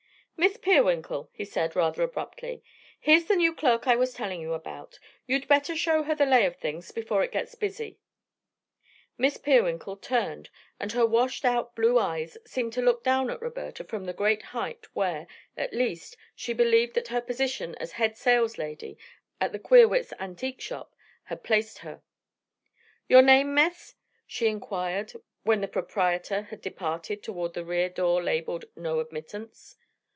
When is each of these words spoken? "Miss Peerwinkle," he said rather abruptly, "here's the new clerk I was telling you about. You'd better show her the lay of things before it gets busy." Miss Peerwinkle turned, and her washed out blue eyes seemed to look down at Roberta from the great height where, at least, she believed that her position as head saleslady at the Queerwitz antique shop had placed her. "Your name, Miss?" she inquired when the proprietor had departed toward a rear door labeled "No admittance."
"Miss 0.37 0.57
Peerwinkle," 0.57 1.29
he 1.31 1.45
said 1.45 1.75
rather 1.75 2.01
abruptly, 2.01 2.63
"here's 2.99 3.25
the 3.25 3.35
new 3.35 3.53
clerk 3.53 3.85
I 3.87 3.95
was 3.95 4.15
telling 4.15 4.41
you 4.41 4.55
about. 4.55 4.97
You'd 5.27 5.47
better 5.47 5.75
show 5.75 6.01
her 6.01 6.15
the 6.15 6.25
lay 6.25 6.45
of 6.47 6.55
things 6.55 6.89
before 6.91 7.23
it 7.23 7.31
gets 7.31 7.53
busy." 7.53 7.99
Miss 9.19 9.37
Peerwinkle 9.37 9.97
turned, 10.01 10.49
and 10.79 10.93
her 10.93 11.05
washed 11.05 11.45
out 11.45 11.75
blue 11.75 11.99
eyes 11.99 12.39
seemed 12.43 12.73
to 12.73 12.81
look 12.81 13.03
down 13.03 13.29
at 13.29 13.39
Roberta 13.39 13.83
from 13.83 14.05
the 14.05 14.13
great 14.13 14.41
height 14.41 14.87
where, 14.95 15.27
at 15.55 15.75
least, 15.75 16.17
she 16.35 16.53
believed 16.53 16.95
that 16.95 17.09
her 17.09 17.21
position 17.21 17.75
as 17.75 17.91
head 17.91 18.15
saleslady 18.17 18.97
at 19.39 19.51
the 19.51 19.59
Queerwitz 19.59 20.11
antique 20.19 20.59
shop 20.59 20.95
had 21.25 21.43
placed 21.43 21.77
her. 21.79 22.01
"Your 23.07 23.21
name, 23.21 23.53
Miss?" 23.53 23.93
she 24.25 24.47
inquired 24.47 25.13
when 25.43 25.61
the 25.61 25.67
proprietor 25.67 26.41
had 26.49 26.61
departed 26.63 27.21
toward 27.21 27.55
a 27.57 27.63
rear 27.63 27.89
door 27.89 28.23
labeled 28.23 28.65
"No 28.75 28.99
admittance." 28.99 29.77